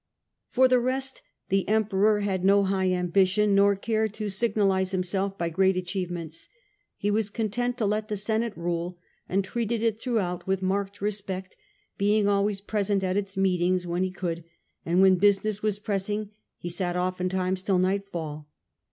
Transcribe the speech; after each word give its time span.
For 0.49 0.67
the 0.67 0.79
rest 0.79 1.21
the 1.49 1.67
Emperor 1.69 2.21
bad 2.21 2.43
no 2.43 2.63
high 2.63 2.91
ambition, 2.91 3.53
nor 3.53 3.75
cared 3.75 4.15
to 4.15 4.29
signalise 4.29 4.89
himself 4.89 5.37
by 5.37 5.49
great 5.49 5.77
achievements. 5.77 6.49
He 6.97 7.11
was 7.11 7.29
content 7.29 7.77
to 7.77 7.85
let 7.85 8.07
the 8.07 8.17
Senate 8.17 8.57
rule, 8.57 8.97
and 9.29 9.43
treated 9.45 9.83
it 9.83 10.01
throughout 10.01 10.47
with 10.47 10.63
marked 10.63 11.01
respect, 11.01 11.55
being 11.99 12.27
always 12.27 12.61
unremit 12.61 12.67
present 12.67 13.03
at 13.03 13.15
its 13.15 13.37
meetings 13.37 13.85
when 13.85 14.01
he 14.01 14.09
could, 14.09 14.43
and 14.87 15.01
Lifa?pu' 15.01 15.01
5 15.01 15.01
ic 15.01 15.01
when 15.03 15.15
business 15.19 15.61
was 15.61 15.77
pressing 15.77 16.31
he 16.57 16.67
sat 16.69 16.95
oftentimes 16.95 17.59
^"^mess; 17.61 17.65
till 17.67 17.77
nightfall. 17.77 18.49